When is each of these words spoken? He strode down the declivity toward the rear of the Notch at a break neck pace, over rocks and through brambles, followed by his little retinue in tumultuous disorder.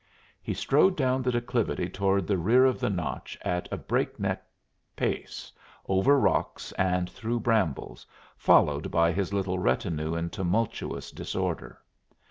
He 0.41 0.55
strode 0.55 0.97
down 0.97 1.21
the 1.21 1.31
declivity 1.31 1.87
toward 1.87 2.25
the 2.25 2.39
rear 2.39 2.65
of 2.65 2.79
the 2.79 2.89
Notch 2.89 3.37
at 3.43 3.69
a 3.71 3.77
break 3.77 4.19
neck 4.19 4.43
pace, 4.95 5.51
over 5.87 6.19
rocks 6.19 6.71
and 6.71 7.07
through 7.07 7.41
brambles, 7.41 8.07
followed 8.35 8.89
by 8.89 9.11
his 9.11 9.31
little 9.31 9.59
retinue 9.59 10.15
in 10.15 10.31
tumultuous 10.31 11.11
disorder. 11.11 11.77